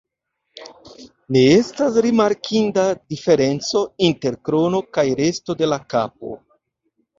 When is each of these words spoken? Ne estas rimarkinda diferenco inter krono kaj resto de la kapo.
Ne 1.35 1.43
estas 1.57 1.99
rimarkinda 2.05 2.87
diferenco 3.15 3.83
inter 4.09 4.41
krono 4.49 4.83
kaj 4.99 5.07
resto 5.23 5.59
de 5.63 5.71
la 5.73 5.81
kapo. 5.97 6.37